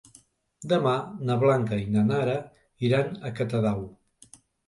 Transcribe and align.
Demà 0.69 0.93
na 1.29 1.35
Blanca 1.43 1.77
i 1.83 1.93
na 1.97 2.05
Nara 2.09 2.35
iran 2.89 3.13
a 3.13 3.33
Catadau. 3.41 3.87